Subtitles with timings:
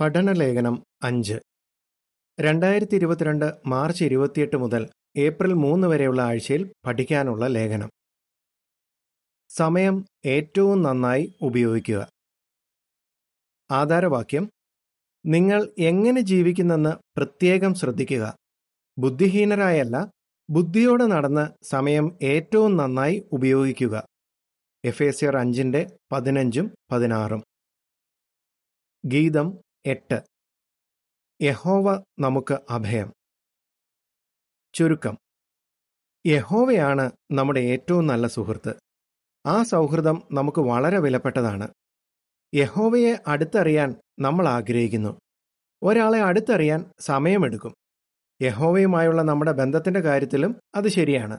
[0.00, 1.34] പഠനലേഖനം അഞ്ച്.
[2.40, 7.90] രണ്ടായിരത്തി ഇരുപത്തിരണ്ട് മാർച്ച് ഇരുപത്തിയെട്ട് മുതൽ ഏപ്രിൽ മൂന്ന് വരെയുള്ള ആഴ്ചയിൽ പഠിക്കാനുള്ള ലേഖനം.
[9.48, 12.08] സമയം ഏറ്റവും നന്നായി ഉപയോഗിക്കുക.
[13.70, 14.50] ആധാരവാക്യം
[15.26, 18.36] നിങ്ങൾ എങ്ങനെ ജീവിക്കുന്നെന്ന് പ്രത്യേകം ശ്രദ്ധിക്കുക.
[18.98, 20.10] ബുദ്ധിഹീനരായല്ല
[20.50, 24.06] ബുദ്ധിയോടെ നടന്ന് സമയം ഏറ്റവും നന്നായി ഉപയോഗിക്കുക.
[24.84, 27.44] എഫേസ്യർ അഞ്ചിന്റെ പതിനഞ്ചും പതിനാറും.
[29.06, 30.22] ഗീതം എട്ട്.
[31.42, 33.12] യഹോവ നമുക്ക് അഭയം.
[34.74, 35.18] ചുരുക്കം.
[36.26, 38.74] യഹോവയാണ് നമ്മുടെ ഏറ്റവും നല്ല സുഹൃത്ത്.
[39.46, 41.68] ആ സൗഹൃദം നമുക്ക് വളരെ വിലപ്പെട്ടതാണ്.
[42.54, 45.20] യഹോവയെ അടുത്തറിയാൻ നമ്മൾ ആഗ്രഹിക്കുന്നു.
[45.82, 47.74] ഒരാളെ അടുത്തറിയാൻ സമയമെടുക്കും.
[48.42, 51.38] യഹോവയുമായുള്ള നമ്മുടെ ബന്ധത്തിന്റെ കാര്യത്തിലും അത് ശരിയാണ്.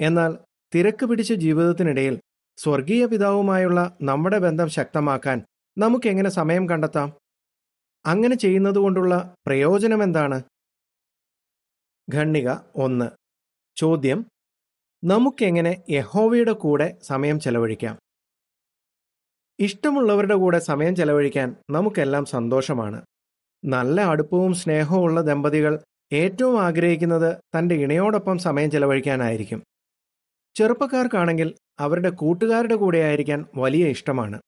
[0.00, 0.38] എന്നാൽ
[0.74, 2.20] തിരക്ക് പിടിച്ച ജീവിതത്തിനിടയിൽ
[2.56, 5.44] സ്വർഗീയ പിതാവുമായുള്ള നമ്മുടെ ബന്ധം ശക്തമാക്കാൻ
[5.78, 7.25] നമുക്കെങ്ങനെ സമയം കണ്ടെത്താം?
[8.06, 10.42] അങ്ങനെ ചെയ്യുന്നതുകൊണ്ടുള്ള പ്രയോജനം എന്താണ്
[12.14, 13.10] ഖണ്ണിക ഒന്ന്.
[13.76, 14.26] ചോദ്യം.
[15.04, 17.98] നമുക്കെങ്ങനെ യഹോവയുടെ കൂടെ സമയം ചെലവഴിക്കാം?
[19.60, 23.02] ഇഷ്ടമുള്ളവരുടെ കൂടെ സമയം ചെലവഴിക്കാൻ നമുക്കെല്ലാം സന്തോഷമാണ്.
[23.64, 25.82] നല്ല അടുപ്പവും സ്നേഹവും ഉള്ള ദമ്പതികൾ
[26.12, 29.64] ഏറ്റവും ആഗ്രഹിക്കുന്നത് തന്റെ ഇണയോടൊപ്പം സമയം ചെലവഴിക്കാനായിരിക്കും.
[30.56, 34.40] ചെറുപ്പക്കാർക്കാണെങ്കിൽ അവരുടെ കൂട്ടുകാരുടെ കൂടെ ആയിരിക്കാൻ വലിയ ഇഷ്ടമാണ്.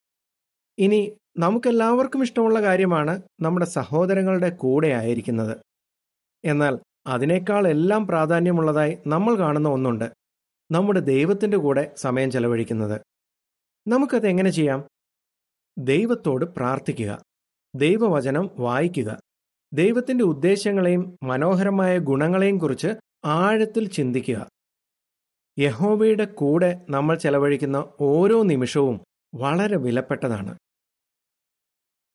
[0.78, 5.56] ഇനി നമുക്കെല്ലാവർക്കും ഇഷ്ടമുള്ള കാര്യമാണ് നമ്മുടെ സഹോദരങ്ങളുടെ കൂടെ ആയിരിക്കുന്നത്.
[6.44, 10.12] എന്നാൽ അതിനേക്കാൾ എല്ലാം പ്രാധാന്യമുള്ളതായി നമ്മൾ കാണുന്ന ഒന്നുണ്ട്.
[10.70, 13.00] നമ്മുടെ ദൈവത്തിന്റെ കൂടെ സമയം ചെലവഴിക്കുന്നത്.
[13.88, 14.88] നമുക്കത് എങ്ങനെ ചെയ്യാം?
[15.78, 17.22] ദൈവത്തോട് പ്രാർത്ഥിക്കുക.
[17.74, 19.20] ദൈവവചനം വായിക്കുക.
[19.72, 22.88] ദൈവത്തിന്റെ ഉദ്ദേശങ്ങളെയും മനോഹരമായ ഗുണങ്ങളെയും കുറിച്ച്
[23.24, 24.48] ആഴത്തിൽ ചിന്തിക്കുക.
[25.58, 29.00] യഹോവയുടെ കൂടെ നമ്മൾ ചെലവഴിക്കുന്ന ഓരോ നിമിഷവും
[29.34, 30.58] വളരെ വിലപ്പെട്ടതാണ്.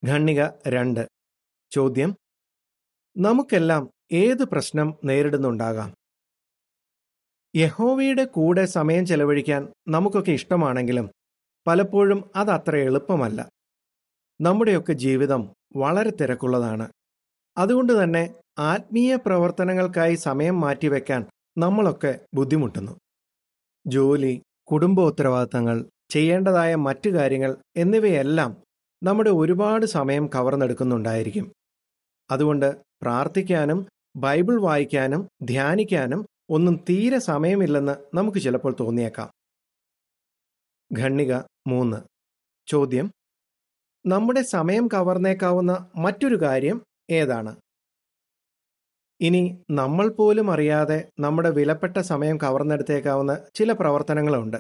[0.10, 1.08] ഖണ്ണിക രണ്ട്.
[1.72, 2.16] ചോദ്യം.
[3.18, 5.94] നമുക്കെല്ലാം ഏത് പ്രശ്നം നേരിടുന്നുണ്ടാകാം?
[7.56, 11.10] യഹോവയുടെ കൂടെ സമയം ചെലവഴിക്കാൻ നമുക്കൊക്കെ ഇഷ്ടമാണെങ്കിലും
[11.68, 13.50] പലപ്പോഴും അത് അത്ര എളുപ്പമല്ല.
[14.42, 16.92] നമ്മുടെയൊക്കെ ജീവിതം വളരെ തിരക്കുള്ളതാണ്.
[17.58, 21.26] അതുകൊണ്ട് തന്നെ ആത്മീയ പ്രവർത്തനങ്ങൾക്കായി സമയം മാറ്റിവെക്കാൻ
[21.58, 22.92] നമ്മളൊക്കെ ബുദ്ധിമുട്ടുന്നു.
[23.88, 24.42] ജോലി
[24.72, 28.64] കുടുംബ ഉത്തരവാദിത്തങ്ങൾ ചെയ്യേണ്ടതായ മറ്റു കാര്യങ്ങൾ എന്നിവയെല്ലാം
[29.04, 31.54] നമ്മുടെ ഒരുപാട് സമയം കവർന്നെടുക്കുന്നുണ്ടായിരിക്കും.
[32.32, 39.32] അതുകൊണ്ട് പ്രാർത്ഥിക്കാനും ബൈബിൾ വായിക്കാനും ധ്യാനിക്കാനും ഒന്നും തീരെ സമയമില്ലെന്ന് നമുക്ക് ചിലപ്പോൾ തോന്നിയേക്കാം.
[41.00, 41.36] ഖണ്ണിക
[41.68, 41.98] മൂന്ന്.
[42.68, 43.12] ചോദ്യം.
[44.06, 47.56] നമ്മുടെ സമയം കവർന്നേക്കാവുന്ന മറ്റൊരു കാര്യം ഏതാണ്?
[49.22, 54.58] ഇനി നമ്മൾ പോലും അറിയാതെ നമ്മുടെ വിലപ്പെട്ട സമയം കവർന്നെടുത്തേക്കാവുന്ന ചില പ്രവർത്തനങ്ങളുണ്ട്.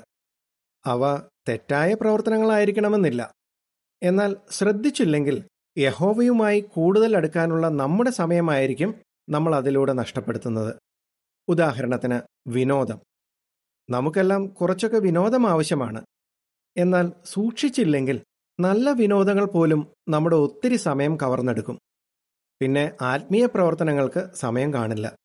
[0.85, 1.17] അവ
[1.49, 3.33] തെറ്റായ പ്രവർത്തനങ്ങളായിരിക്കണമെന്നില്ല.
[4.03, 5.43] എന്നാൽ ശ്രദ്ധിച്ചില്ലെങ്കിൽ
[5.77, 8.95] യഹോവയുമായി കൂടുതൽ അടുക്കാനുള്ള നമ്മുടെ സമയമായിരിക്കും
[9.29, 10.75] നമ്മൾ അതിലൂടെ നഷ്ടപ്പെടുത്തുന്നത്.
[11.47, 12.99] ഉദാഹരണത്തിന് വിനോദം.
[13.89, 16.05] നമുക്കെല്ലാം കുറച്ചൊക്കെ വിനോദം ആവശ്യമാണ്.
[16.77, 18.23] എന്നാൽ സൂക്ഷിച്ചില്ലെങ്കിൽ
[18.59, 21.79] നല്ല വിനോദങ്ങൾ പോലും നമ്മുടെ ഒത്തിരി സമയം കവർന്നെടുക്കും.
[22.61, 25.15] പിന്നെ ആത്മീയ പ്രവർത്തനങ്ങൾക്ക് സമയം കാണില്ല.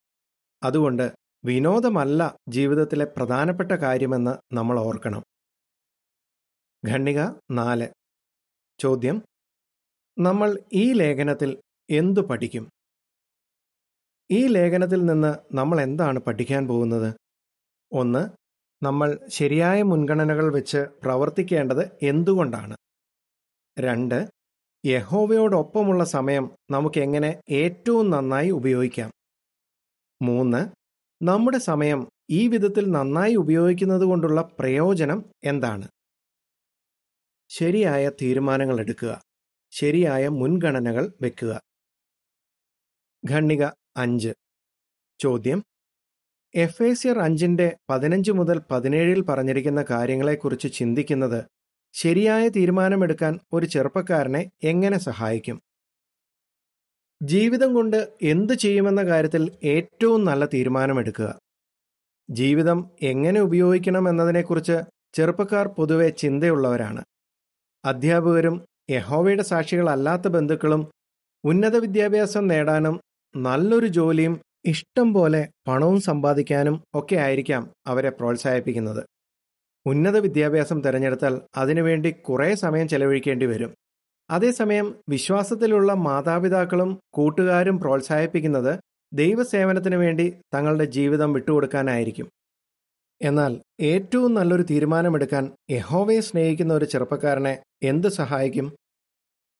[0.62, 1.12] അതുകൊണ്ട്
[1.44, 5.22] വിനോദമല്ല ജീവിതത്തിലെ പ്രധാനപ്പെട്ട കാര്യമെന്ന് നമ്മൾ ഓർക്കണം.
[6.88, 7.97] ഖണ്ണിക നാല്.
[8.78, 9.22] ചോദ്യം.
[10.18, 11.58] നമ്മൾ ഈ ലേഖനത്തിൽ
[11.90, 12.68] എന്തു പഠിക്കും?
[14.30, 17.14] ഈ ലേഖനത്തിൽ നിന്ന് നമ്മൾ എന്താണ് പഠിക്കാൻ പോകുന്നത്?
[17.92, 18.22] ഒന്ന്
[18.84, 22.76] നമ്മൾ ശരിയായ മുൻഗണനകൾ വെച്ച് പ്രവർത്തിക്കേണ്ടത് എന്തുകൊണ്ടാണ്?
[23.78, 24.28] രണ്ട്
[24.86, 29.10] യഹോവയോടൊപ്പമുള്ള സമയം നമുക്ക് എങ്ങനെ ഏറ്റവും നന്നായി ഉപയോഗിക്കാം?
[30.22, 30.60] മൂന്ന്
[31.22, 32.00] നമ്മുടെ സമയം
[32.30, 35.86] ഈ വിധത്തിൽ നന്നായി ഉപയോഗിക്കുന്നത് കൊണ്ടുള്ള പ്രയോജനം എന്താണ്?
[37.48, 39.22] ശരിയായ തീരുമാനങ്ങൾ എടുക്കുക.
[39.70, 41.60] ശരിയായ മുൻഗണനകൾ വെക്കുക.
[43.30, 43.64] ഖണ്ണിക
[43.96, 44.32] അഞ്ച്.
[45.20, 45.64] ചോദ്യം.
[46.54, 51.44] എഫ് എഫേസ്യർ അഞ്ചിന്റെ പതിനഞ്ച് മുതൽ പതിനേഴിൽ പറഞ്ഞിരിക്കുന്ന കാര്യങ്ങളെക്കുറിച്ച് ചിന്തിക്കുന്നത്
[51.92, 55.62] ശരിയായ തീരുമാനമെടുക്കാൻ ഒരു ചെറുപ്പക്കാരനെ എങ്ങനെ സഹായിക്കും?
[57.22, 61.38] ജീവിതം കൊണ്ട് എന്തു ചെയ്യുമെന്ന കാര്യത്തിൽ ഏറ്റവും നല്ല തീരുമാനമെടുക്കുക.
[62.30, 64.78] ജീവിതം എങ്ങനെ ഉപയോഗിക്കണം എന്നതിനെക്കുറിച്ച്
[65.14, 67.04] ചെറുപ്പക്കാർ പൊതുവെ ചിന്തയുള്ളവരാണ്.
[67.84, 70.90] അധ്യാപകരും യഹോവയുടെ സാക്ഷികളല്ലാത്ത ബന്ധുക്കളും
[71.44, 73.00] ഉന്നത വിദ്യാഭ്യാസം നേടാനും
[73.36, 79.06] നല്ലൊരു ജോലിയും ഇഷ്ടം പോലെ പണവും സമ്പാദിക്കാനും ഒക്കെ ആയിരിക്കാം അവരെ പ്രോത്സാഹിപ്പിക്കുന്നത്.
[79.86, 83.74] ഉന്നത വിദ്യാഭ്യാസം തിരഞ്ഞെടുത്താൽ അതിനുവേണ്ടി കുറേ സമയം ചെലവഴിക്കേണ്ടി വരും.
[84.30, 88.80] അതേസമയം വിശ്വാസത്തിലുള്ള മാതാപിതാക്കളും കൂട്ടുകാരും പ്രോത്സാഹിപ്പിക്കുന്നത്
[89.12, 92.28] ദൈവസേവനത്തിന് വേണ്ടി തങ്ങളുടെ ജീവിതം വിട്ടുകൊടുക്കാനായിരിക്കും.
[93.22, 98.76] എന്നാൽ ഏറ്റവും നല്ലൊരു തീരുമാനമെടുക്കാൻ യഹോവയെ സ്നേഹിക്കുന്ന ഒരു ചെറുപ്പക്കാരനെ എന്ത് സഹായിക്കും?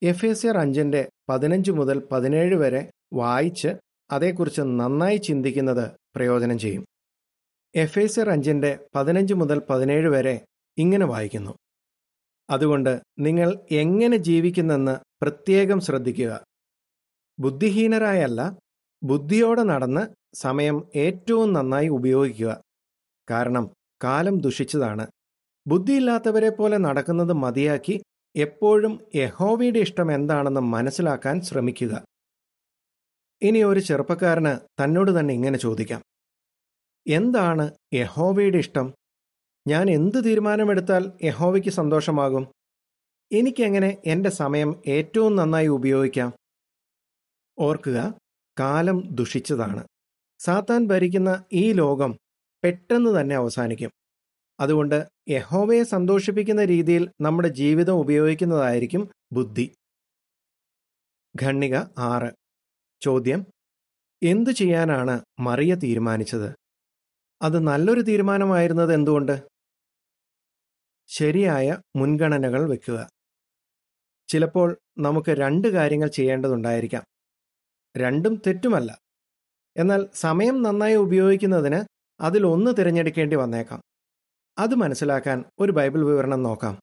[0.03, 3.69] എഫ് എസ് ആർ അഞ്ചിന്റെ പതിനഞ്ച് മുതൽ പതിനേഴ് വരെ വായിച്ച്
[4.11, 6.85] അതേക്കുറിച്ച് നന്നായി ചിന്തിക്കുന്നത് പ്രയോജനം ചെയ്യും.
[7.75, 10.45] എഫ് എസ് ആർ അഞ്ചിന്റെ പതിനഞ്ച് മുതൽ പതിനേഴ് വരെ
[10.79, 11.53] ഇങ്ങനെ വായിക്കുന്നു.
[12.51, 16.45] അതുകൊണ്ട് നിങ്ങൾ എങ്ങനെ ജീവിക്കുന്നെന്ന് പ്രത്യേകം ശ്രദ്ധിക്കുക.
[17.41, 18.57] ബുദ്ധിഹീനരായല്ല
[19.03, 22.63] ബുദ്ധിയോടെ നടന്ന് സമയം ഏറ്റവും നന്നായി ഉപയോഗിക്കുക.
[23.31, 23.71] കാരണം
[24.05, 25.07] കാലം ദുഷിച്ചതാണ്.
[25.67, 28.03] ബുദ്ധിയില്ലാത്തവരെ പോലെ നടക്കുന്നത് മതിയാക്കി
[28.37, 32.05] എപ്പോഴും യഹോവയുടെ ഇഷ്ടം എന്താണെന്ന് മനസ്സിലാക്കാൻ ശ്രമിക്കുക.
[33.43, 36.03] ഇനി ഒരു ചെറുപ്പക്കാരന് തന്നോട് തന്നെ ഇങ്ങനെ ചോദിക്കാം.
[37.09, 38.95] എന്താണ് യഹോവയുടെ ഇഷ്ടം?
[39.69, 42.47] ഞാൻ എന്ത് തീരുമാനമെടുത്താൽ യഹോവയ്ക്ക് സന്തോഷമാകും?
[43.33, 46.33] എനിക്കെങ്ങനെ എന്റെ സമയം ഏറ്റവും നന്നായി ഉപയോഗിക്കാം?
[47.59, 48.15] ഓർക്കുക
[48.61, 49.87] കാലം ദുഷിച്ചതാണ്.
[50.39, 52.19] സാത്താൻ ഭരിക്കുന്ന ഈ ലോകം
[52.65, 53.91] പെട്ടെന്ന് തന്നെ അവസാനിക്കും.
[54.61, 59.75] അതുകൊണ്ട് യഹോവയെ സന്തോഷിപ്പിക്കുന്ന രീതിയിൽ നമ്മുടെ ജീവിതം ഉപയോഗിക്കുന്നതായിരിക്കും ബുദ്ധി.
[61.43, 62.31] ഖണ്ണിക ആറ്.
[63.01, 63.47] ചോദ്യം
[64.23, 66.55] എന്തു ചെയ്യാനാണ് മറിയ തീരുമാനിച്ചത്?
[67.43, 69.49] അത് നല്ലൊരു തീരുമാനമായിരുന്നത് എന്തുകൊണ്ട്?
[71.07, 73.09] ശരിയായ മുൻഗണനകൾ വെക്കുക.
[74.29, 77.05] ചിലപ്പോൾ നമുക്ക് രണ്ട് കാര്യങ്ങൾ ചെയ്യേണ്ടതുണ്ടായിരിക്കാം.
[77.97, 78.99] രണ്ടും തെറ്റുമല്ല.
[79.77, 83.83] എന്നാൽ സമയം നന്നായി ഉപയോഗിക്കുന്നതിന് അതിൽ ഒന്ന് തിരഞ്ഞെടുക്കേണ്ടി വന്നേക്കാം.
[84.59, 86.81] അത് മനസ്സിലാക്കാൻ ഒരു ബൈബിൾ വിവരണം നോക്കാം.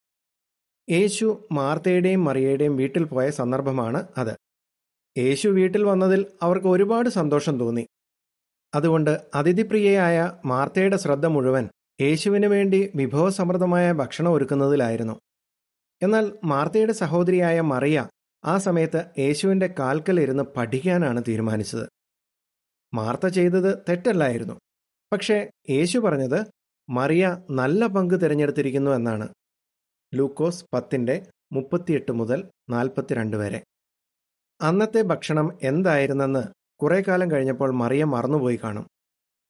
[0.90, 4.38] യേശു മാർത്തയുടെയും മറിയയുടെയും വീട്ടിൽ പോയ സന്ദർഭമാണ് അത്.
[5.18, 7.88] യേശു വീട്ടിൽ വന്നതിൽ അവർക്ക് ഒരുപാട് സന്തോഷം തോന്നി.
[8.76, 11.70] അതുകൊണ്ട് അതിഥിപ്രിയയായ മാർത്തയുടെ ശ്രദ്ധ മുഴുവൻ
[12.02, 15.20] യേശുവിന് വേണ്ടി വിഭവസമൃദ്ധമായ ഭക്ഷണം ഒരുക്കുന്നതിലായിരുന്നു.
[16.02, 18.08] എന്നാൽ മാർത്തയുടെ സഹോദരിയായ മറിയ
[18.46, 21.90] ആ സമയത്ത് യേശുവിന്റെ കാൽക്കൽ ഇരുന്ന് പഠിക്കാനാണ് തീരുമാനിച്ചത്.
[22.94, 24.60] മാർത്ത ചെയ്തത് തെറ്റല്ലായിരുന്നു.
[25.16, 26.46] പക്ഷേ യേശു പറഞ്ഞത്
[26.90, 29.28] മറിയ നല്ല പങ്ക് തിരഞ്ഞെടുത്തിരിക്കുന്നു എന്നാണ്.
[30.14, 33.64] ലൂക്കോസ് പത്തിന്റെ മുപ്പത്തിയെട്ട് മുതൽ നാൽപ്പത്തിരണ്ട് വരെ.
[34.62, 36.44] അന്നത്തെ ഭക്ഷണം എന്തായിരുന്നെന്ന്
[36.82, 38.88] കുറേ കാലം കഴിഞ്ഞപ്പോൾ മറിയ മറന്നുപോയി കാണും.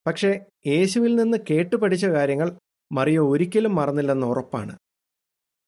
[0.07, 2.59] പക്ഷേ യേശുവിൽ നിന്ന് കേട്ടു പഠിച്ച കാര്യങ്ങൾ
[2.91, 4.77] മറിയ ഒരിക്കലും മറന്നില്ലെന്ന് ഉറപ്പാണ്.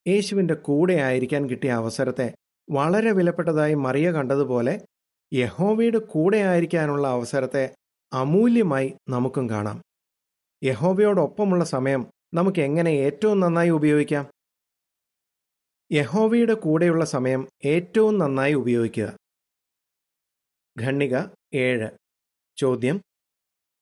[0.07, 2.35] യേശുവിന്റെ കൂടെ ആയിരിക്കാൻ കിട്ടിയ അവസരത്തെ
[2.71, 4.85] വളരെ വിലപ്പെട്ടതായി മറിയ കണ്ടതുപോലെ
[5.33, 7.75] യഹോവയുടെ കൂടെ ആയിരിക്കാനുള്ള അവസരത്തെ
[8.13, 9.86] അമൂല്യമായി നമുക്കും കാണാം.
[10.63, 14.31] യഹോവയോടൊപ്പമുള്ള സമയം നമുക്ക് എങ്ങനെ ഏറ്റവും നന്നായി ഉപയോഗിക്കാം?
[15.91, 19.17] യഹോവയുടെ കൂടെയുള്ള സമയം ഏറ്റവും നന്നായി ഉപയോഗിക്കുക.
[20.81, 21.17] ഖണ്ണിക
[21.53, 21.89] ഏഴ്.
[22.57, 23.01] ചോദ്യം.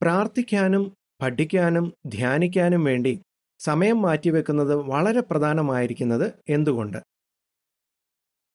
[0.02, 3.22] പ്രാർത്ഥിക്കാനും പഠിക്കാനും ധ്യാനിക്കാനും വേണ്ടി
[3.60, 6.98] സമയം മാറ്റിവെക്കുന്നത് വളരെ പ്രധാനമായിരിക്കുന്നത് എന്തുകൊണ്ട്?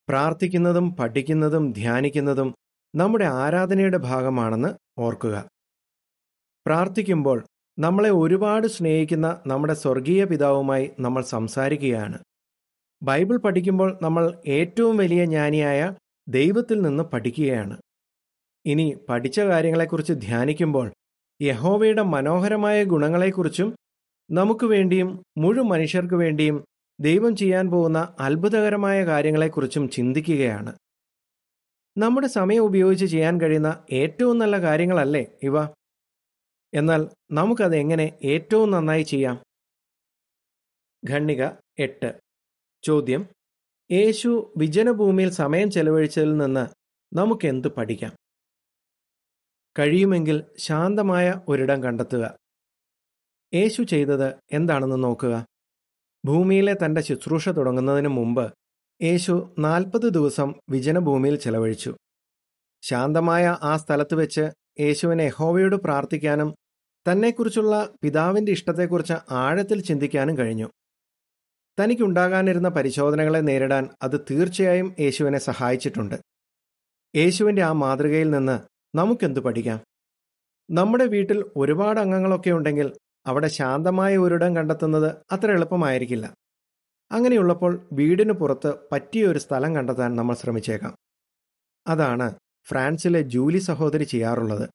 [0.09, 2.55] പ്രാർത്ഥിക്കുന്നതും പഠിക്കുന്നതും ധ്യാനിക്കുന്നതും
[2.95, 4.69] നമ്മുടെ ആരാധനയുടെ ഭാഗമാണെന്ന്
[4.99, 5.49] ഓർക്കുക.
[6.67, 7.45] പ്രാർത്ഥിക്കുമ്പോൾ
[7.81, 12.19] നമ്മളെ ഒരുപാട് സ്നേഹിക്കുന്ന നമ്മുടെ സ്വർഗീയ പിതാവുമായി നമ്മൾ സംസാരിക്കുകയാണ്.
[13.03, 15.95] ബൈബിൾ പഠിക്കുമ്പോൾ നമ്മൾ ഏറ്റവും വലിയ ജ്ഞാനിയായ
[16.29, 17.77] ദൈവത്തിൽ നിന്ന് പഠിക്കുകയാണ്.
[18.67, 20.93] ഇനി പഠിച്ച കാര്യങ്ങളെക്കുറിച്ച് ധ്യാനിക്കുമ്പോൾ
[21.43, 23.75] യഹോവയുടെ മനോഹരമായ ഗുണങ്ങളെക്കുറിച്ചും
[24.31, 26.65] നമുക്ക് വേണ്ടിയും മുഴു മനുഷ്യർക്ക് വേണ്ടിയും
[27.01, 30.73] ദൈവം ചെയ്യാൻ പോകുന്ന അത്ഭുതകരമായ കാര്യങ്ങളെക്കുറിച്ചും ചിന്തിക്കുകയാണ്.
[31.99, 35.80] നമ്മുടെ സമയം ഉപയോഗിച്ച് ചെയ്യാൻ കഴിയുന്ന ഏറ്റവും നല്ല കാര്യങ്ങളല്ലേ ഇവ?
[36.75, 39.43] എന്നാൽ നമുക്കത് എങ്ങനെ ഏറ്റവും നന്നായി ചെയ്യാം?
[41.11, 42.21] ഖണ്ണിക എട്ട്.
[42.83, 43.27] ചോദ്യം.
[43.93, 46.67] യേശു വിജനഭൂമിയിൽ സമയം ചെലവഴിച്ചതിൽ നിന്ന്
[47.17, 48.17] നമുക്കെന്ത് പഠിക്കാം?
[49.79, 52.37] കഴിയുമെങ്കിൽ ശാന്തമായ ഒരിടം കണ്ടെത്തുക.
[53.55, 55.47] യേശു ചെയ്തത് എന്താണെന്ന് നോക്കുക.
[56.25, 58.55] ഭൂമിയിലെ തന്റെ ശുശ്രൂഷ തുടങ്ങുന്നതിന് മുമ്പ്
[59.03, 61.97] യേശു നാൽപ്പത് ദിവസം വിജനഭൂമിയിൽ ചെലവഴിച്ചു.
[62.83, 66.55] ശാന്തമായ ആ സ്ഥലത്ത് വെച്ച് യേശുവിനെ ഹോവയോട് പ്രാർത്ഥിക്കാനും
[67.09, 70.71] തന്നെക്കുറിച്ചുള്ള പിതാവിന്റെ ഇഷ്ടത്തെക്കുറിച്ച് ആഴത്തിൽ ചിന്തിക്കാനും കഴിഞ്ഞു.
[71.81, 76.15] തനിക്കുണ്ടാകാനിരുന്ന പരിശോധനകളെ നേരിടാൻ അത് തീർച്ചയായും യേശുവിനെ സഹായിച്ചിട്ടുണ്ട്.
[77.17, 78.61] യേശുവിന്റെ ആ മാതൃകയിൽ നിന്ന്
[78.97, 79.81] നമുക്കെന്തു പഠിക്കാം?
[80.71, 82.93] നമ്മുടെ വീട്ടിൽ ഒരുപാട് അംഗങ്ങളൊക്കെ ഉണ്ടെങ്കിൽ
[83.27, 86.35] അവിടെ ശാന്തമായ ഒരിടം കണ്ടെത്തുന്നത് അത്ര എളുപ്പമായിരിക്കില്ല.
[87.13, 90.97] അങ്ങനെയുള്ളപ്പോൾ വീടിന് പുറത്ത് പറ്റിയ ഒരു സ്ഥലം കണ്ടെത്താൻ നമ്മൾ ശ്രമിച്ചേക്കാം.
[91.87, 94.69] അതാണ് ഫ്രാൻസിലെ ജൂലി സഹോദരി ചെയ്യാറുള്ളത്.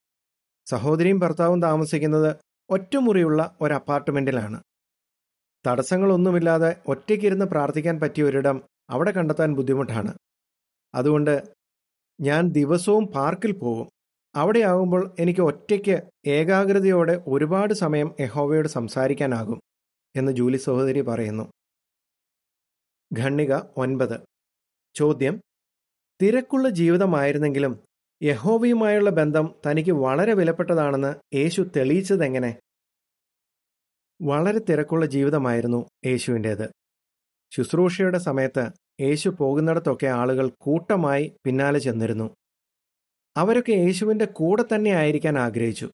[0.65, 2.35] സഹോദരിയും ഭർത്താവും താമസിക്കുന്നത്
[2.69, 4.63] ഒറ്റമുറിയുള്ള ഒരു അപ്പാർട്ട്മെന്റിലാണ്.
[5.67, 10.13] തടസ്സങ്ങളൊന്നുമില്ലാതെ ഒറ്റയ്ക്കിരുന്ന് പ്രാർത്ഥിക്കാൻ പറ്റിയ ഒരിടം അവിടെ കണ്ടെത്താൻ ബുദ്ധിമുട്ടാണ്.
[10.95, 11.43] അതുകൊണ്ട്
[12.21, 13.89] ഞാൻ ദിവസവും പാർക്കിൽ പോകും
[14.35, 19.59] അവിടെയാകുമ്പോൾ എനിക്ക് ഒറ്റയ്ക്ക് ഏകാഗ്രതയോടെ ഒരുപാട് സമയം യഹോവയോട് സംസാരിക്കാനാകും
[20.15, 21.51] എന്ന് ജൂലി സഹോദരി പറയുന്നു.
[23.19, 24.19] ഖണ്ണിക ഒൻപത്.
[24.95, 25.41] ചോദ്യം
[26.21, 27.79] തിരക്കുള്ള ജീവിതമായിരുന്നെങ്കിലും
[28.23, 32.59] യഹോവയുമായുള്ള ബന്ധം തനിക്ക് വളരെ വിലപ്പെട്ടതാണെന്ന് യേശു തെളിയിച്ചതെങ്ങനെ?
[34.21, 36.71] വളരെ തിരക്കുള്ള ജീവിതമായിരുന്നു യേശുവിന്റേത്.
[37.51, 42.35] ശുശ്രൂഷയുടെ സമയത്ത് യേശു പോകുന്നിടത്തൊക്കെ ആളുകൾ കൂട്ടമായി പിന്നാലെ ചെന്നിരുന്നു.
[43.37, 45.91] അവരൊക്കെ യേശുവിന്റെ കൂടെ തന്നെ ആയിരിക്കാൻ ആഗ്രഹിച്ചു.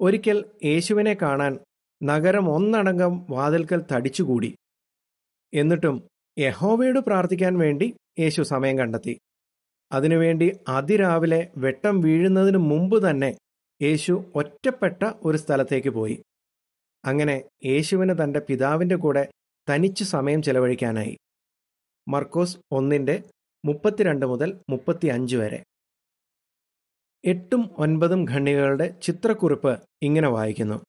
[0.00, 1.58] ഒരിക്കൽ യേശുവിനെ കാണാൻ
[2.02, 4.56] നഗരം ഒന്നടങ്കം വാതിൽക്കൽ തടിച്ചുകൂടി.
[5.54, 9.20] എന്നിട്ടും യഹോവയോട് പ്രാർത്ഥിക്കാൻ വേണ്ടി യേശു സമയം കണ്ടെത്തി.
[9.94, 13.38] അതിനുവേണ്ടി അതിരാവിലെ വെട്ടം വീഴുന്നതിന് മുമ്പ് തന്നെ
[13.82, 16.22] യേശു ഒറ്റപ്പെട്ട ഒരു സ്ഥലത്തേക്ക് പോയി.
[17.04, 19.28] അങ്ങനെ യേശുവിന് തന്റെ പിതാവിന്റെ കൂടെ
[19.70, 21.16] തനിച്ച് സമയം ചെലവഴിക്കാനായി.
[22.08, 23.22] മർക്കോസ് ഒന്നിന്റെ
[23.64, 25.64] മുപ്പത്തിരണ്ട് മുതൽ മുപ്പത്തി അഞ്ച് വരെ.
[27.24, 30.84] എട്ടും ഒൻപതും ഖണ്ണികളുടെ ചിത്രക്കുറിപ്പ് ഇങ്ങനെ വായിക്കുന്നു.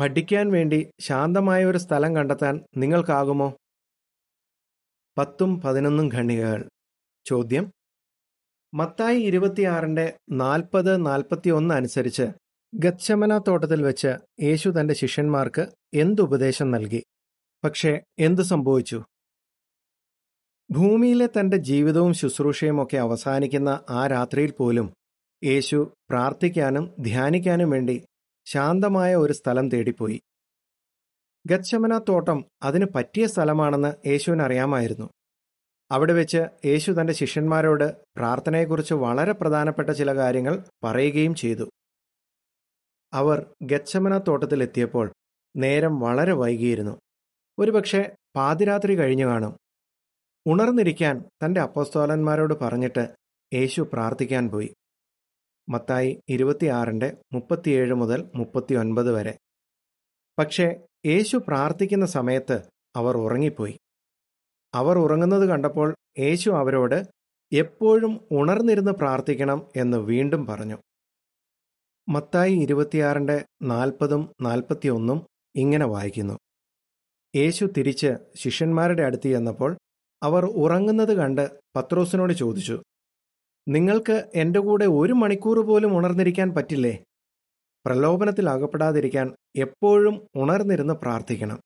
[0.00, 3.54] പഠിക്കാൻ വേണ്ടി ശാന്തമായ ഒരു സ്ഥലം കണ്ടെത്താൻ നിങ്ങൾക്കാകുമോ?
[5.18, 6.68] പത്തും പതിനൊന്നും ഖണ്ഡികകൾ.
[7.26, 7.72] ചോദ്യം.
[8.74, 12.22] മത്തായി ഇരുപത്തിയാറിന്റെ നാൽപ്പത് നാൽപ്പത്തി ഒന്ന് അനുസരിച്ച്
[12.74, 17.04] ഗച്ഛമന തോട്ടത്തിൽ വെച്ച് യേശു തന്റെ ശിഷ്യന്മാർക്ക് എന്തുപദേശം നൽകി?
[17.64, 19.02] പക്ഷേ എന്തു സംഭവിച്ചു?
[20.70, 24.94] ഭൂമിയിലെ തന്റെ ജീവിതവും ശുശ്രൂഷയും ഒക്കെ അവസാനിക്കുന്ന ആ രാത്രിയിൽ പോലും
[25.44, 28.04] യേശു പ്രാർത്ഥിക്കാനും ധ്യാനിക്കാനും വേണ്ടി
[28.46, 30.20] ശാന്തമായ ഒരു സ്ഥലം തേടിപ്പോയി.
[31.46, 35.10] ഗച്ഛമന തോട്ടം അതിന് പറ്റിയ സ്ഥലമാണെന്ന് യേശുവിന് അറിയാമായിരുന്നു
[35.90, 41.70] അവിടെ വെച്ച് യേശു തന്റെ ശിഷ്യന്മാരോട് പ്രാർത്ഥനയെക്കുറിച്ച് വളരെ പ്രധാനപ്പെട്ട ചില കാര്യങ്ങൾ പറയുകയും ചെയ്തു.
[43.12, 45.12] അവർ ഗച്ഛമന തോട്ടത്തിലെത്തിയപ്പോൾ
[45.56, 47.00] നേരം വളരെ വൈകിയിരുന്നു.
[47.58, 49.56] ഒരുപക്ഷെ പാതിരാത്രി കഴിഞ്ഞു കാണും.
[50.46, 53.16] ഉണർന്നിരിക്കാൻ തന്റെ അപ്പസ്തോലന്മാരോട് പറഞ്ഞിട്ട്
[53.54, 54.74] യേശു പ്രാർത്ഥിക്കാൻ പോയി.
[55.68, 59.38] മത്തായി ഇരുപത്തിയാറിന്റെ മുപ്പത്തിയേഴ് മുതൽ മുപ്പത്തിയൊൻപത് വരെ.
[60.38, 60.76] പക്ഷേ
[61.06, 62.62] യേശു പ്രാർത്ഥിക്കുന്ന സമയത്ത്
[62.96, 63.78] അവർ ഉറങ്ങിപ്പോയി.
[64.74, 67.04] അവർ ഉറങ്ങുന്നത് കണ്ടപ്പോൾ യേശു അവരോട്
[67.52, 70.78] എപ്പോഴും ഉണർന്നിരുന്ന് പ്രാർത്ഥിക്കണം എന്ന് വീണ്ടും പറഞ്ഞു.
[72.08, 75.26] മത്തായി ഇരുപത്തിയാറിന്റെ നാൽപ്പതും നാൽപ്പത്തിയൊന്നും
[75.56, 76.38] ഇങ്ങനെ വായിക്കുന്നു.
[77.36, 79.76] യേശു തിരിച്ച് ശിഷ്യന്മാരുടെ അടുത്ത് ചെന്നപ്പോൾ
[80.22, 82.82] അവർ ഉറങ്ങുന്നത് കണ്ട് പത്രോസിനോട് ചോദിച്ചു
[83.68, 87.04] നിങ്ങൾക്ക് എന്റെ കൂടെ ഒരു മണിക്കൂർ പോലും ഉണർന്നിരിക്കാൻ പറ്റില്ലേ?
[87.86, 91.60] പ്രലോഭനത്തിൽ അകപ്പെടാതിരിക്കാൻ എപ്പോഴും ഉണർന്നിരുന്ന് പ്രാർത്ഥിക്കണം.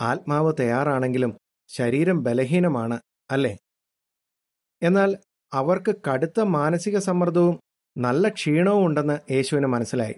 [0.00, 3.56] ആത്മാവ് തയ്യാറാണെങ്കിലും ശരീരം ബലഹീനമാണ് അല്ലേ?
[4.82, 5.18] എന്നാൽ
[5.52, 7.60] അവർക്ക് കടുത്ത മാനസിക സമ്മർദ്ദവും
[7.96, 10.14] നല്ല ക്ഷീണവും ഉണ്ടെന്ന് യേശുവിന് മനസ്സിലായി.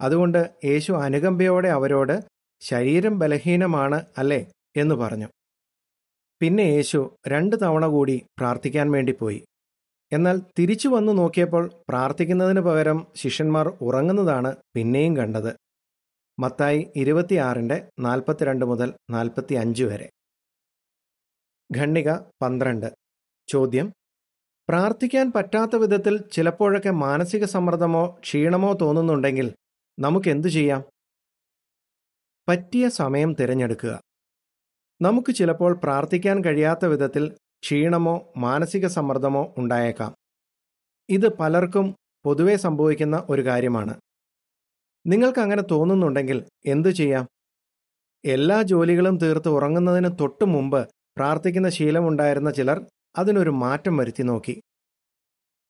[0.00, 2.24] അതുകൊണ്ട് യേശു അനുകമ്പയോടെ അവരോട്
[2.60, 4.46] ശരീരം ബലഹീനമാണ് അല്ലേ?
[4.76, 5.28] എന്ന് പറഞ്ഞു.
[6.40, 9.44] പിന്നെ യേശു രണ്ട് തവണ കൂടി പ്രാർത്ഥിക്കാൻ വേണ്ടി പോയി.
[10.12, 15.56] എന്നാൽ തിരിച്ചു വന്നു നോക്കിയപ്പോൾ പ്രാർത്ഥിക്കുന്നതിന് പകരം ശിഷ്യന്മാർ ഉറങ്ങുന്നതാണ് പിന്നെയും കണ്ടത്.
[16.38, 20.10] മത്തായി ഇരുപത്തിയാറിന്റെ നാൽപ്പത്തിരണ്ട് മുതൽ നാൽപ്പത്തി അഞ്ച് വരെ.
[21.76, 22.86] ഖണ്ണിക പന്ത്രണ്ട്.
[23.48, 23.92] ചോദ്യം.
[24.68, 29.54] പ്രാർത്ഥിക്കാൻ പറ്റാത്ത വിധത്തിൽ ചിലപ്പോഴൊക്കെ മാനസിക സമ്മർദ്ദമോ ക്ഷീണമോ തോന്നുന്നുണ്ടെങ്കിൽ
[29.98, 30.84] നമുക്കെന്തു ചെയ്യാം?
[32.48, 34.00] പറ്റിയ സമയം തിരഞ്ഞെടുക്കുക.
[35.02, 37.32] നമുക്ക് ചിലപ്പോൾ പ്രാർത്ഥിക്കാൻ കഴിയാത്ത വിധത്തിൽ
[37.62, 40.14] ക്ഷീണമോ മാനസിക സമ്മർദ്ദമോ ഉണ്ടായേക്കാം.
[41.08, 44.00] ഇത് പലർക്കും പൊതുവെ സംഭവിക്കുന്ന ഒരു കാര്യമാണ്.
[45.06, 47.28] നിങ്ങൾക്ക് അങ്ങനെ തോന്നുന്നുണ്ടെങ്കിൽ എന്തു ചെയ്യാം?
[48.24, 52.86] എല്ലാ ജോലികളും തീർത്ത് ഉറങ്ങുന്നതിന് തൊട്ടു മുമ്പ് പ്രാർത്ഥിക്കുന്ന ശീലമുണ്ടായിരുന്ന ചിലർ
[53.18, 54.60] അതിനൊരു മാറ്റം വരുത്തി നോക്കി.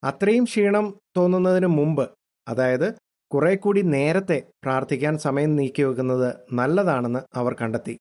[0.04, 2.10] അത്രയും ക്ഷീണം തോന്നുന്നതിന് മുമ്പ്
[2.48, 2.94] അതായത്
[3.32, 7.98] കുറെ കൂടി നേരത്തെ പ്രാർത്ഥിക്കാൻ സമയം നീക്കിവെക്കുന്നത് നല്ലതാണെന്ന് അവർ കണ്ടെത്തി.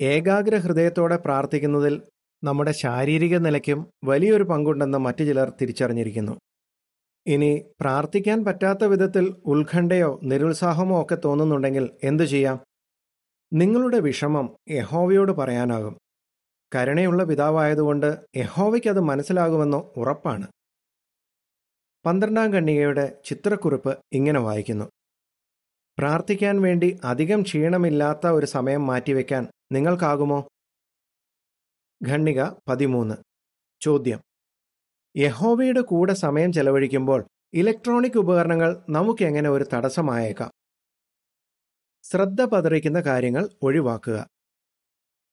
[0.00, 2.02] ഏകാഗ്ര ഹൃദയത്തോടെ പ്രാർത്ഥിക്കുന്നതിൽ
[2.44, 6.38] നമ്മുടെ ശാരീരിക നിലയ്ക്കും വലിയൊരു പങ്കുണ്ടെന്ന് മറ്റു ചിലർ തിരിച്ചറിഞ്ഞിരിക്കുന്നു.
[7.26, 12.58] ഇനി പ്രാർത്ഥിക്കാൻ പറ്റാത്ത വിധത്തിൽ ഉത്കണ്ഠയോ നിരുത്സാഹമോ ഒക്കെ തോന്നുന്നുണ്ടെങ്കിൽ എന്തു ചെയ്യാം?
[13.52, 15.98] നിങ്ങളുടെ വിഷമം യഹോവയോട് പറയാനാകും.
[16.74, 20.46] കരുണയുള്ള പിതാവായതുകൊണ്ട് യഹോവയ്ക്കത് മനസ്സിലാകുമെന്ന് ഉറപ്പാണ്.
[22.06, 24.84] പന്ത്രണ്ടാം കണ്ണികയുടെ ചിത്രക്കുറിപ്പ് ഇങ്ങനെ വായിക്കുന്നു.
[25.98, 30.48] പ്രാർത്ഥിക്കാൻ വേണ്ടി അധികം ക്ഷീണമില്ലാത്ത ഒരു സമയം മാറ്റിവെക്കാൻ നിങ്ങൾക്കാകുമോ?
[32.08, 33.14] ഖണ്ണിക പതിമൂന്ന്.
[33.80, 34.20] ചോദ്യം.
[35.16, 40.50] യഹോവയുടെ കൂടെ സമയം ചെലവഴിക്കുമ്പോൾ ഇലക്ട്രോണിക് ഉപകരണങ്ങൾ നമുക്കെങ്ങനെ ഒരു തടസ്സമായേക്കാം?
[42.02, 44.26] ശ്രദ്ധ പതറിക്കുന്ന കാര്യങ്ങൾ ഒഴിവാക്കുക.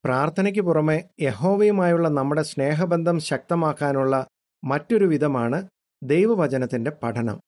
[0.05, 4.27] പ്രാർത്ഥനയ്ക്ക് പുറമെ യഹോവയുമായുള്ള നമ്മുടെ സ്നേഹബന്ധം ശക്തമാക്കാനുള്ള
[4.63, 5.67] മറ്റൊരു വിധമാണ്
[6.03, 7.39] ദൈവവചനത്തിന്റെ പഠനം.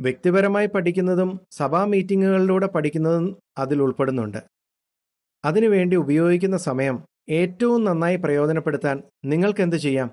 [0.00, 4.38] വ്യക്തിപരമായി പഠിക്കുന്നതും സഭാ മീറ്റിങ്ങുകളിലൂടെ പഠിക്കുന്നതും അതിൽ ഉൾപ്പെടുന്നുണ്ട്.
[5.44, 10.10] അതിനുവേണ്ടി ഉപയോഗിക്കുന്ന സമയം ഏറ്റവും നന്നായി പ്രയോജനപ്പെടുത്താൻ നിങ്ങൾക്ക് എന്ത് ചെയ്യാം?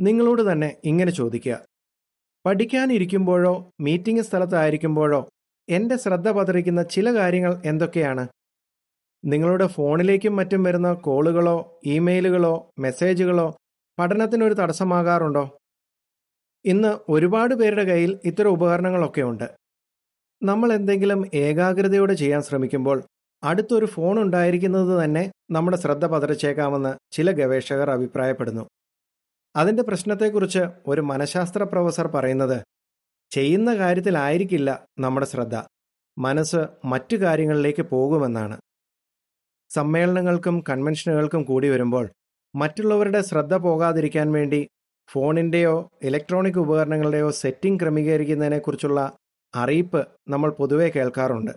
[0.00, 1.64] നിങ്ങളോട് തന്നെ ഇങ്ങനെ ചോദിക്കുക.
[2.46, 5.28] പഠിക്കാനിരിക്കുമ്പോഴോ മീറ്റിംഗ് സ്ഥലത്തായിരിക്കുമ്പോഴോ
[5.68, 8.28] എന്റെ ശ്രദ്ധ പതറിക്കുന്ന ചില കാര്യങ്ങൾ എന്തൊക്കെയാണ്?
[9.24, 13.56] നിങ്ങളുടെ ഫോണിലേക്കും മറ്റും വരുന്ന കോളുകളോ ഇമെയിലുകളോ മെസ്സേജുകളോ
[13.98, 15.58] പഠനത്തിനൊരു തടസ്സമാകാറുണ്ടോ?
[16.64, 19.56] ഇന്ന് ഒരുപാട് പേരുടെ കയ്യിൽ ഇത്തരം ഉപകരണങ്ങളൊക്കെ ഉണ്ട്.
[20.42, 23.02] നമ്മൾ എന്തെങ്കിലും ഏകാഗ്രതയോടെ ചെയ്യാൻ ശ്രമിക്കുമ്പോൾ
[23.44, 28.68] അടുത്തൊരു ഫോൺ ഉണ്ടായിരിക്കുന്നത് തന്നെ നമ്മുടെ ശ്രദ്ധ പതറിച്ചേക്കാമെന്ന് ചില ഗവേഷകർ അഭിപ്രായപ്പെടുന്നു.
[29.56, 32.62] അതിന്റെ പ്രശ്നത്തെക്കുറിച്ച് ഒരു മനഃശാസ്ത്ര പ്രൊഫസർ പറയുന്നത്
[33.30, 35.62] ചെയ്യുന്ന കാര്യത്തിലായിരിക്കില്ല നമ്മുടെ ശ്രദ്ധ.
[36.18, 38.60] മനസ്സ് മറ്റു കാര്യങ്ങളിലേക്ക് പോകുമെന്നാണ്.
[39.70, 42.10] സമ്മേളനങ്ങൾക്കും കൺവെൻഷനുകൾക്കും കൂടി വരുമ്പോൾ
[42.54, 44.68] മറ്റുള്ളവരുടെ ശ്രദ്ധ പോകാതിരിക്കാൻ വേണ്ടി
[45.08, 49.12] ഫോണിന്റെയോ ഇലക്ട്രോണിക് ഉപകരണങ്ങളുടെയോ സെറ്റിംഗ് ക്രമീകരിക്കുന്നതിനെക്കുറിച്ചുള്ള
[49.54, 51.50] അറിയിപ്പ് നമ്മൾ പൊതുവെ കേൾക്കാറുണ്ട്.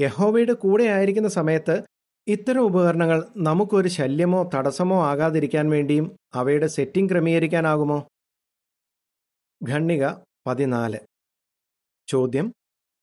[0.00, 1.84] യഹോവയുടെ കൂടെ ആയിരിക്കുന്ന സമയത്ത്
[2.28, 8.08] ഇത്തരം ഉപകരണങ്ങൾ നമുക്കൊരു ശല്യമോ തടസ്സമോ ആകാതിരിക്കാൻ വേണ്ടിയും അവയുടെ സെറ്റിംഗ് ക്രമീകരിക്കാനാകുമോ?
[9.70, 10.08] ഖണ്ണിക
[10.46, 10.98] പതിനാല്.
[12.08, 12.52] ചോദ്യം.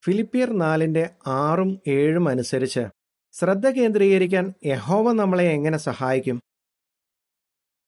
[0.05, 2.98] ഫിലിപ്പിയർ നാലിന്റെ ആറും ഏഴും അനുസരിച്ച്
[3.33, 6.41] ശ്രദ്ധ കേന്ദ്രീകരിക്കാൻ യഹോവ നമ്മളെ എങ്ങനെ സഹായിക്കും?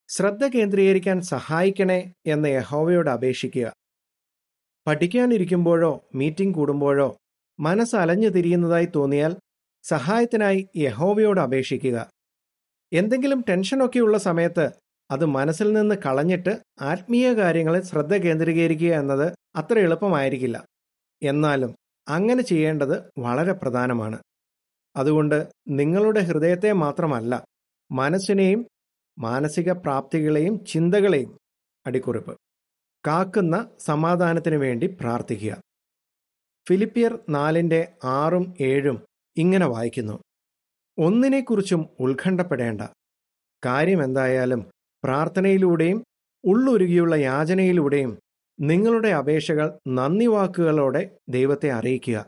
[0.09, 3.73] ശ്രദ്ധ കേന്ദ്രീകരിക്കാൻ സഹായിക്കണേ എന്ന് യഹോവയോട് അപേക്ഷിക്കുക.
[4.87, 7.17] പഠിക്കാനിരിക്കുമ്പോഴോ മീറ്റിംഗ് കൂടുമ്പോഴോ
[7.59, 9.35] മനസ്സ് അലഞ്ഞു തിരിയുന്നതായി തോന്നിയാൽ
[9.83, 12.09] സഹായത്തിനായി യഹോവയോട് അപേക്ഷിക്കുക.
[12.93, 14.71] എന്തെങ്കിലും ടെൻഷനൊക്കെയുള്ള സമയത്ത്
[15.11, 20.65] അത് മനസ്സിൽ നിന്ന് കളഞ്ഞിട്ട് ആത്മീയ കാര്യങ്ങളിൽ ശ്രദ്ധ കേന്ദ്രീകരിക്കുക എന്നത് അത്ര എളുപ്പമായിരിക്കില്ല.
[21.23, 21.75] എന്നാലും
[22.07, 24.19] അങ്ങനെ ചെയ്യേണ്ടത് വളരെ പ്രധാനമാണ്.
[24.95, 27.45] അതുകൊണ്ട് നിങ്ങളുടെ ഹൃദയത്തെ മാത്രമല്ല
[27.91, 28.67] മനസ്സിനെയും
[29.19, 31.37] മാനസിക പ്രാപ്തികളെയും ചിന്തകളെയും
[31.87, 32.37] അടിക്കുറിപ്പ്.
[33.07, 35.61] കാക്കുന്ന സമാധാനത്തിനു വേണ്ടി പ്രാർത്ഥിക്കുക.
[36.69, 39.05] ഫിലിപ്പിയർ നാലിന്റെ ആറും ഏഴും
[39.37, 40.21] ഇങ്ങനെ വായിക്കുന്നു.
[40.97, 42.81] ഒന്നിനെക്കുറിച്ചും ഉത്കണ്ഠപ്പെടേണ്ട.
[43.65, 44.71] കാര്യമെന്തായാലും
[45.03, 46.03] പ്രാർത്ഥനയിലൂടെയും
[46.45, 48.19] ഉള്ളൊരുകിയുള്ള യാചനയിലൂടെയും
[48.59, 52.25] നിങ്ങളുടെ അപേക്ഷകൾ നന്ദി വാക്കുകളോടെ ദൈവത്തെ അറിയിക്കുക.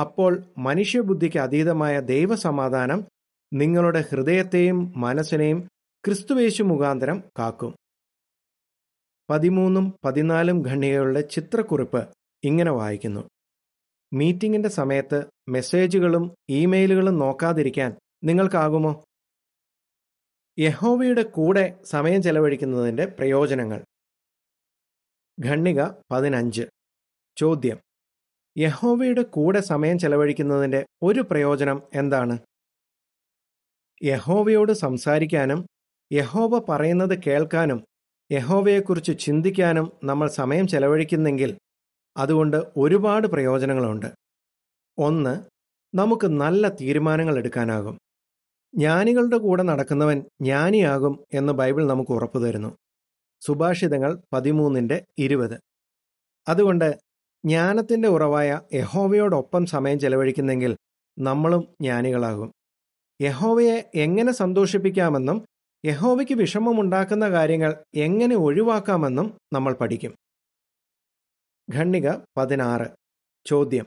[0.00, 3.04] അപ്പോൾ മനുഷ്യബുദ്ധിക്ക് അതീതമായ ദൈവസമാധാനം
[3.52, 5.68] നിങ്ങളുടെ ഹൃദയത്തെയും മനസ്സിനെയും
[6.06, 7.76] ക്രിസ്തുവേശു മുഖാന്തരം കാക്കും.
[9.30, 12.08] പതിമൂന്നും പതിനാലും ഖണ്ഡികകളുടെ ചിത്രക്കുറിപ്പ്
[12.44, 13.28] ഇങ്ങനെ വായിക്കുന്നു.
[14.12, 19.04] മീറ്റിംഗിന്റെ സമയത്ത് മെസ്സേജുകളും ഇമെയിലുകളും നോക്കാതിരിക്കാൻ നിങ്ങൾക്കാകുമോ?
[20.58, 23.84] യഹോവയുടെ കൂടെ സമയം ചെലവഴിക്കുന്നതിന്റെ പ്രയോജനങ്ങൾ.
[25.46, 26.62] ഖണ്ണിക പതിനഞ്ച്.
[27.36, 27.89] ചോദ്യം.
[28.58, 32.38] യഹോവയുടെ കൂടെ സമയം ചെലവഴിക്കുന്നതിന്റെ ഒരു പ്രയോജനം എന്താണ്?
[34.04, 35.66] യഹോവയോട് സംസാരിക്കാനും
[36.12, 37.84] യഹോവ പറയുന്നത് കേൾക്കാനും
[38.32, 41.58] യഹോവയെക്കുറിച്ച് ചിന്തിക്കാനും നമ്മൾ സമയം ചെലവഴിക്കുന്നെങ്കിൽ
[42.16, 44.06] അതുകൊണ്ട് ഒരുപാട് പ്രയോജനങ്ങളുണ്ട്.
[44.98, 45.34] ഒന്ന്
[45.94, 47.98] നമുക്ക് നല്ല തീരുമാനങ്ങൾ എടുക്കാനാകും.
[48.74, 52.76] ജ്ഞാനികളുടെ കൂടെ നടക്കുന്നവൻ ജ്ഞാനിയാകും എന്ന് ബൈബിൾ നമുക്ക് ഉറപ്പു തരുന്നു
[53.40, 55.60] സുഭാഷിതങ്ങൾ പതിമൂന്നിന്റെ ഇരുപത്.
[56.48, 57.09] അതുകൊണ്ട്
[57.44, 60.76] ജ്ഞാനത്തിന്റെ ഉറവായ യഹോവയോടൊപ്പം സമയം ചെലവഴിക്കുന്നെങ്കിൽ
[61.18, 62.52] നമ്മളും ജ്ഞാനികളാകും.
[63.22, 65.46] യഹോവയെ എങ്ങനെ സന്തോഷിപ്പിക്കാമെന്നും
[65.86, 70.14] യഹോവയ്ക്ക് വിഷമമുണ്ടാക്കുന്ന കാര്യങ്ങൾ എങ്ങനെ ഒഴിവാക്കാമെന്നും നമ്മൾ പഠിക്കും.
[71.74, 72.88] ഖണ്ണിക പതിനാറ്.
[73.46, 73.86] ചോദ്യം.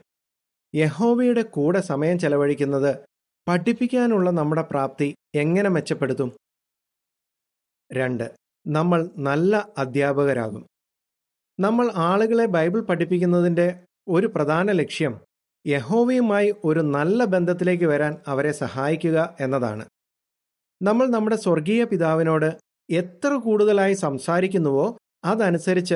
[0.76, 3.00] യഹോവയുടെ കൂടെ സമയം ചെലവഴിക്കുന്നത്
[3.48, 6.38] പഠിപ്പിക്കാനുള്ള നമ്മുടെ പ്രാപ്തി എങ്ങനെ മെച്ചപ്പെടുത്തും?
[7.94, 8.32] രണ്ട്.
[8.68, 10.73] നമ്മൾ നല്ല അധ്യാപകരാകും.
[11.60, 15.20] നമ്മൾ ആളുകളെ ബൈബിൾ പഠിപ്പിക്കുന്നതിന്റെ ഒരു പ്രധാന ലക്ഷ്യം
[15.68, 19.86] യഹോവയുമായി ഒരു നല്ല ബന്ധത്തിലേക്ക് വരാൻ അവരെ സഹായിക്കുക എന്നതാണ്.
[20.82, 22.58] നമ്മൾ നമ്മുടെ സ്വർഗീയ പിതാവിനോട്
[22.90, 25.96] എത്ര കൂടുതലായി സംസാരിക്കുന്നുവോ അതനുസരിച്ച്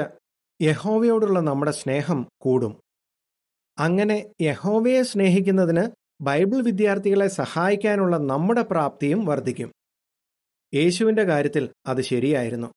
[0.61, 2.81] യഹോവയോടുള്ള നമ്മുടെ സ്നേഹം കൂടും.
[3.79, 5.87] അങ്ങനെ യഹോവയെ സ്നേഹിക്കുന്നതിന്
[6.21, 9.71] ബൈബിൾ വിദ്യാർത്ഥികളെ സഹായിക്കാനുള്ള നമ്മുടെ പ്രാപ്തിയും വർദ്ധിക്കും.
[10.73, 12.73] യേശുവിന്റെ കാര്യത്തിൽ അത് ശരിയായിരുന്നു.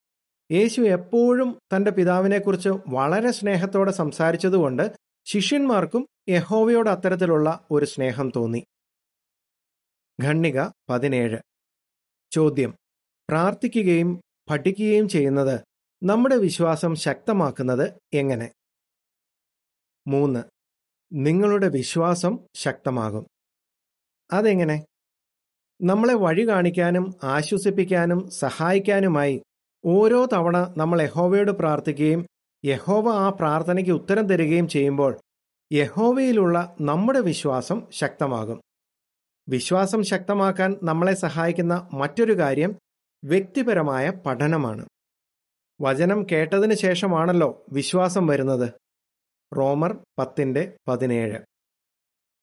[0.53, 4.93] യേശു എപ്പോഴും തന്റെ പിതാവിനെക്കുറിച്ച് വളരെ സ്നേഹത്തോടെ സംസാരിച്ചതുകൊണ്ട്
[5.25, 8.67] ശിഷ്യന്മാർക്കും യഹോവയോട് അത്തരത്തിലുള്ള ഒരു സ്നേഹം തോന്നി.
[10.25, 11.39] ഖണ്ണിക പതിനേഴ്.
[12.31, 12.75] ചോദ്യം.
[13.29, 15.61] പ്രാർത്ഥിക്കുകയും പഠിക്കുകയും ചെയ്യുന്നത്
[16.03, 18.53] നമ്മുടെ വിശ്വാസം ശക്തമാക്കുന്നത് എങ്ങനെ?
[20.07, 20.45] മൂന്ന്.
[21.13, 23.27] നിങ്ങളുടെ വിശ്വാസം ശക്തമാകും.
[24.33, 24.87] അതെങ്ങനെ?
[25.83, 29.43] നമ്മളെ വഴി കാണിക്കാനും ആശ്വസിപ്പിക്കാനും സഹായിക്കാനുമായി
[29.85, 32.27] ഓരോ തവണ നമ്മൾ യഹോവയോട് പ്രാർത്ഥിക്കുകയും
[32.65, 35.21] യഹോവ ആ പ്രാർത്ഥനയ്ക്ക് ഉത്തരം തരികയും ചെയ്യുമ്പോൾ
[35.73, 38.61] യഹോവയിലുള്ള നമ്മുടെ വിശ്വാസം ശക്തമാകും.
[39.49, 42.79] വിശ്വാസം ശക്തമാക്കാൻ നമ്മളെ സഹായിക്കുന്ന മറ്റൊരു കാര്യം
[43.25, 44.87] വ്യക്തിപരമായ പഠനമാണ്.
[45.81, 48.73] വചനം കേട്ടതിന് ശേഷമാണല്ലോ വിശ്വാസം വരുന്നത്.
[49.57, 51.39] റോമർ പത്തിന്റെ പതിനേഴ്.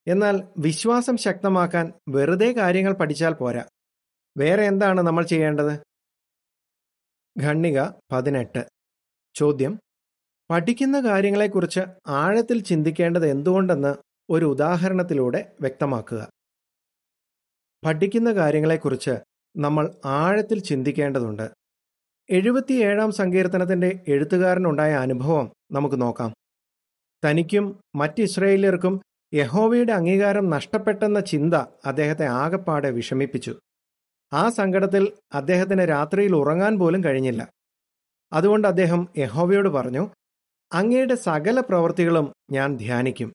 [0.06, 3.64] എന്നാൽ വിശ്വാസം ശക്തമാക്കാൻ വെറുതെ കാര്യങ്ങൾ പഠിച്ചാൽ പോരാ.
[4.38, 5.87] വേറെ എന്താണ് നമ്മൾ ചെയ്യേണ്ടത്?
[7.42, 8.66] ഖണ്ണിക പതിനെട്ട്.
[9.34, 9.78] ചോദ്യം.
[10.50, 13.94] പഠിക്കുന്ന കാര്യങ്ങളെക്കുറിച്ച് ആഴത്തിൽ ചിന്തിക്കേണ്ടത് എന്തുകൊണ്ടെന്ന്
[14.30, 16.30] ഒരു ഉദാഹരണത്തിലൂടെ വ്യക്തമാക്കുക.
[17.84, 19.10] പഠിക്കുന്ന കാര്യങ്ങളെക്കുറിച്ച്
[19.56, 21.50] നമ്മൾ ആഴത്തിൽ ചിന്തിക്കേണ്ടതുണ്ട്.
[22.30, 26.34] എഴുപത്തിയേഴാം സങ്കീർത്തനത്തിന്റെ എഴുത്തുകാരനുണ്ടായ അനുഭവം നമുക്ക് നോക്കാം.
[27.24, 29.00] തനിക്കും മറ്റ് ഇസ്രയേലിയർക്കും
[29.34, 33.58] യഹോവയുടെ അംഗീകാരം നഷ്ടപ്പെട്ടെന്ന ചിന്ത അദ്ദേഹത്തെ ആകപ്പാടെ വിഷമിപ്പിച്ചു.
[34.32, 37.48] ആ സങ്കടത്തിൽ അദ്ദേഹത്തിന് രാത്രിയിൽ ഉറങ്ങാൻ പോലും കഴിഞ്ഞില്ല.
[38.32, 40.10] അതുകൊണ്ട് അദ്ദേഹം യഹോവയോട് പറഞ്ഞു
[40.72, 43.32] അങ്ങയുടെ സകല പ്രവൃത്തികളും ഞാൻ ധ്യാനിക്കും.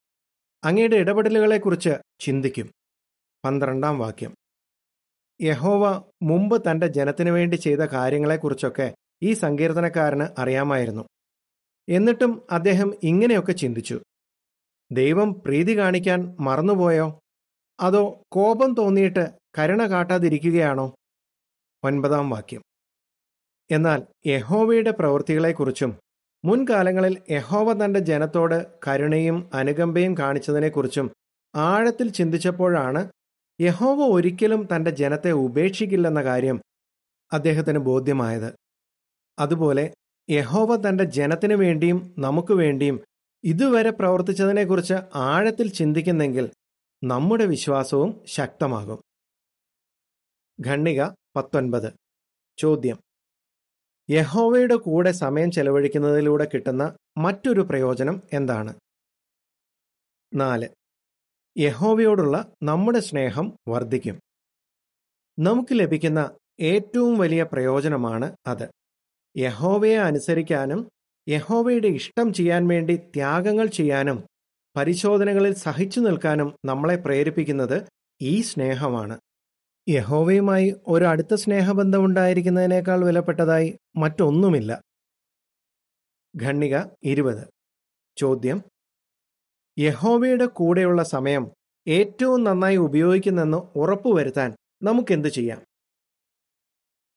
[0.63, 2.71] അങ്ങയുടെ ഇടപെടലുകളെക്കുറിച്ച് ചിന്തിക്കും.
[3.45, 4.35] പന്ത്രണ്ടാം വാക്യം.
[5.41, 11.03] യഹോവ മുമ്പ് തന്റെ ജനത്തിനു വേണ്ടി ചെയ്ത കാര്യങ്ങളെക്കുറിച്ചൊക്കെ ഈ സങ്കീർത്തനക്കാരന് അറിയാമായിരുന്നു.
[11.89, 14.01] എന്നിട്ടും അദ്ദേഹം ഇങ്ങനെയൊക്കെ ചിന്തിച്ചു.
[14.91, 17.19] ദൈവം പ്രീതി കാണിക്കാൻ മറന്നുപോയോ?
[17.79, 20.95] അതോ കോപം തോന്നിയിട്ട് കരുണ കാട്ടാതിരിക്കുകയാണോ?
[21.83, 22.61] ഒൻപതാം വാക്യം.
[23.71, 25.99] എന്നാൽ യഹോവയുടെ പ്രവൃത്തികളെക്കുറിച്ചും
[26.45, 31.11] മുൻകാലങ്ങളിൽ യഹോവ തന്റെ ജനത്തോട് കരുണയും അനുകമ്പയും കാണിച്ചതിനെക്കുറിച്ചും
[31.55, 33.09] ആഴത്തിൽ ചിന്തിച്ചപ്പോഴാണ്
[33.61, 36.61] യഹോവ ഒരിക്കലും തന്റെ ജനത്തെ ഉപേക്ഷിക്കില്ലെന്ന കാര്യം
[37.33, 38.55] അദ്ദേഹത്തിന് ബോധ്യമായത്.
[39.39, 39.93] അതുപോലെ
[40.29, 43.03] യഹോവ തന്റെ ജനത്തിനു വേണ്ടിയും നമുക്ക് വേണ്ടിയും
[43.43, 46.51] ഇതുവരെ പ്രവർത്തിച്ചതിനെക്കുറിച്ച് ആഴത്തിൽ ചിന്തിക്കുന്നെങ്കിൽ
[47.03, 49.12] നമ്മുടെ വിശ്വാസവും ശക്തമാകും.
[50.67, 51.03] ഖണ്ണിക
[51.35, 51.93] പത്തൊൻപത്.
[52.57, 52.97] ചോദ്യം.
[54.09, 58.73] യഹോവയുടെ കൂടെ സമയം ചെലവഴിക്കുന്നതിലൂടെ കിട്ടുന്ന മറ്റൊരു പ്രയോജനം എന്താണ്?
[60.33, 60.69] നാല്.
[61.57, 64.19] യഹോവയോടുള്ള നമ്മുടെ സ്നേഹം വർദ്ധിക്കും.
[65.39, 68.69] നമുക്ക് ലഭിക്കുന്ന ഏറ്റവും വലിയ പ്രയോജനമാണ് അത്.
[69.37, 70.89] യഹോവയെ അനുസരിക്കാനും
[71.29, 74.27] യഹോവയുടെ ഇഷ്ടം ചെയ്യാൻ വേണ്ടി ത്യാഗങ്ങൾ ചെയ്യാനും
[74.77, 77.87] പരിശോധനകളിൽ സഹിച്ചു നിൽക്കാനും നമ്മളെ പ്രേരിപ്പിക്കുന്നത്
[78.21, 79.19] ഈ സ്നേഹമാണ്.
[79.89, 84.81] യഹോവയുമായി ഒരു അടുത്ത സ്നേഹബന്ധമുണ്ടായിരിക്കുന്നതിനേക്കാൾ വിലപ്പെട്ടതായി മറ്റൊന്നുമില്ല.
[86.43, 87.47] ഖണ്ണിക ഇരുപത്.
[88.17, 88.61] ചോദ്യം.
[89.79, 91.51] യഹോവയുടെ കൂടെയുള്ള സമയം
[91.87, 95.61] ഏറ്റവും നന്നായി ഉപയോഗിക്കുന്നെന്ന് ഉറപ്പുവരുത്താൻ നമുക്കെന്ത് ചെയ്യാം?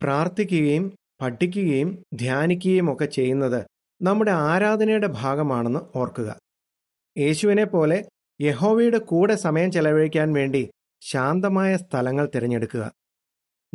[0.02, 3.66] പ്രാർത്ഥിക്കുകയും പഠിക്കുകയും ധ്യാനിക്കുകയും ഒക്കെ ചെയ്യുന്നത്
[4.02, 6.38] നമ്മുടെ ആരാധനയുടെ ഭാഗമാണെന്ന് ഓർക്കുക.
[7.18, 8.08] യേശുവിനെ പോലെ
[8.40, 12.92] യഹോവയുടെ കൂടെ സമയം ചെലവഴിക്കാൻ വേണ്ടി ശാന്തമായ സ്ഥലങ്ങൾ തിരഞ്ഞെടുക്കുക.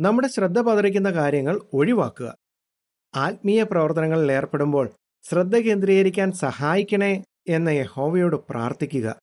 [0.00, 2.36] നമ്മുടെ ശ്രദ്ധ പതറിക്കുന്ന കാര്യങ്ങൾ ഒഴിവാക്കുക.
[3.14, 4.90] ആത്മീയ പ്രവർത്തനങ്ങളിൽ ഏർപ്പെടുമ്പോൾ
[5.22, 9.16] ശ്രദ്ധ കേന്ദ്രീകരിക്കാൻ സഹായിക്കണേ എന്ന യഹോവയോട് പ്രാർത്ഥിക്കുക.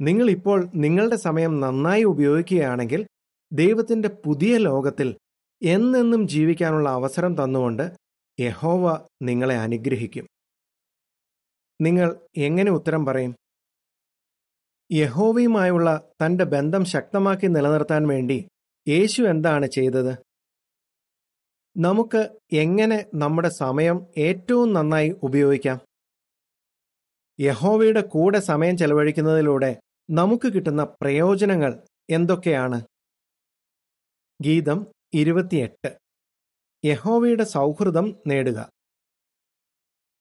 [0.00, 3.06] നിങ്ങൾ ഇപ്പോൾ നിങ്ങളുടെ സമയം നന്നായി ഉപയോഗിക്കുകയാണെങ്കിൽ
[3.52, 5.16] ദൈവത്തിന്റെ പുതിയ ലോകത്തിൽ
[5.62, 7.92] എന്നെന്നും ജീവിക്കാനുള്ള അവസരം തന്നുകൊണ്ട്
[8.40, 10.28] യഹോവ നിങ്ങളെ അനുഗ്രഹിക്കും.
[11.80, 13.36] നിങ്ങൾ എങ്ങനെ ഉത്തരം പറയും?
[14.92, 18.48] യഹോവയുമായുള്ള തന്റെ ബന്ധം ശക്തമാക്കി നിലനിർത്താൻ വേണ്ടി
[18.88, 20.18] യേശു എന്താണ് ചെയ്തത്?
[21.76, 25.80] നമുക്ക് എങ്ങനെ നമ്മുടെ സമയം ഏറ്റവും നന്നായി ഉപയോഗിക്കാം?
[27.40, 32.82] യഹോവയുടെ കൂടെ സമയം ചെലവഴിക്കുന്നതിലൂടെ നമുക്ക് കിട്ടുന്ന പ്രയോജനങ്ങൾ എന്തൊക്കെയാണ്?
[34.42, 35.98] ഗീതം ഇരുപത്തിയെട്ട്.
[36.84, 38.70] യഹോവയുടെ സൗഹൃദം നേടുക.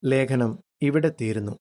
[0.06, 1.61] ലേഖനം ഇവിടെ തീരുന്നു.